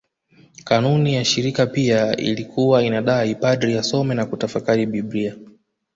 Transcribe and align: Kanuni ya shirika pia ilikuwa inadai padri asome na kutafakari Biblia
Kanuni 0.63 1.13
ya 1.15 1.25
shirika 1.25 1.65
pia 1.67 2.17
ilikuwa 2.17 2.83
inadai 2.83 3.35
padri 3.35 3.77
asome 3.77 4.15
na 4.15 4.25
kutafakari 4.25 4.85
Biblia 4.85 5.35